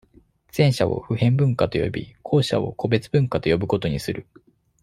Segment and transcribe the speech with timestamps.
[0.57, 4.25] 前者を、普遍文化と呼び、後者を、個別文化と呼ぶことにする。